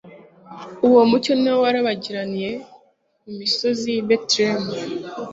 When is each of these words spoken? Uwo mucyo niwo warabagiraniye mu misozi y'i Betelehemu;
Uwo 0.87 1.01
mucyo 1.09 1.33
niwo 1.37 1.57
warabagiraniye 1.65 2.51
mu 3.23 3.31
misozi 3.39 3.85
y'i 3.93 4.03
Betelehemu; 4.07 4.71